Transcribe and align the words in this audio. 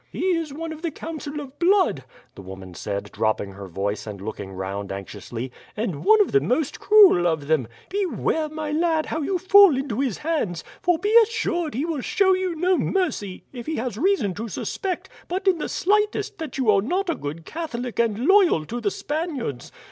"He 0.11 0.31
is 0.31 0.51
one 0.51 0.73
of 0.73 0.81
the 0.81 0.89
Council 0.89 1.39
of 1.39 1.59
Blood," 1.59 2.05
the 2.33 2.41
woman 2.41 2.73
said, 2.73 3.11
dropping 3.11 3.51
her 3.51 3.67
voice 3.67 4.07
and 4.07 4.19
looking 4.19 4.51
round 4.51 4.91
anxiously; 4.91 5.51
"and 5.77 6.03
one 6.03 6.19
of 6.21 6.31
the 6.31 6.41
most 6.41 6.79
cruel 6.79 7.27
of 7.27 7.45
them. 7.45 7.67
Beware, 7.89 8.49
my 8.49 8.71
lad, 8.71 9.05
how 9.05 9.21
you 9.21 9.37
fall 9.37 9.77
into 9.77 9.99
his 9.99 10.17
hands, 10.17 10.63
for 10.81 10.97
be 10.97 11.15
assured 11.21 11.75
he 11.75 11.85
will 11.85 12.01
show 12.01 12.33
you 12.33 12.55
no 12.55 12.79
mercy, 12.79 13.43
if 13.53 13.67
he 13.67 13.75
has 13.75 13.95
reason 13.95 14.33
to 14.33 14.47
suspect, 14.47 15.07
but 15.27 15.47
in 15.47 15.59
the 15.59 15.69
slightest, 15.69 16.39
that 16.39 16.57
you 16.57 16.71
are 16.71 16.81
not 16.81 17.07
a 17.07 17.13
good 17.13 17.45
Catholic 17.45 17.99
and 17.99 18.25
loyal 18.25 18.65
to 18.65 18.81
the 18.81 18.89
Spaniards. 18.89 19.71